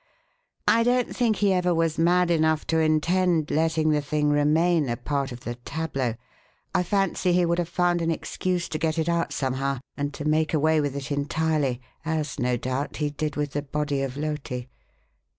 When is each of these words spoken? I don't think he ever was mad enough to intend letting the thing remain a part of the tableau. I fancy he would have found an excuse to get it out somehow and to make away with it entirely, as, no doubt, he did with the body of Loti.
I 0.67 0.81
don't 0.81 1.15
think 1.15 1.35
he 1.35 1.53
ever 1.53 1.75
was 1.75 1.99
mad 1.99 2.31
enough 2.31 2.65
to 2.73 2.79
intend 2.79 3.51
letting 3.51 3.91
the 3.91 4.01
thing 4.01 4.31
remain 4.31 4.89
a 4.89 4.97
part 4.97 5.31
of 5.31 5.41
the 5.41 5.53
tableau. 5.63 6.15
I 6.73 6.81
fancy 6.81 7.33
he 7.33 7.45
would 7.45 7.59
have 7.59 7.69
found 7.69 8.01
an 8.01 8.09
excuse 8.09 8.67
to 8.69 8.79
get 8.79 8.97
it 8.97 9.07
out 9.07 9.31
somehow 9.31 9.77
and 9.95 10.11
to 10.15 10.25
make 10.25 10.55
away 10.55 10.81
with 10.81 10.95
it 10.95 11.11
entirely, 11.11 11.81
as, 12.03 12.39
no 12.39 12.57
doubt, 12.57 12.97
he 12.97 13.11
did 13.11 13.35
with 13.35 13.51
the 13.51 13.61
body 13.61 14.01
of 14.01 14.17
Loti. 14.17 14.69